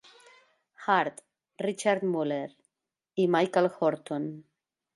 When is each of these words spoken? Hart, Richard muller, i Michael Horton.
Hart, 0.85 1.19
Richard 1.67 2.07
muller, 2.15 2.49
i 3.25 3.29
Michael 3.37 3.73
Horton. 3.77 4.27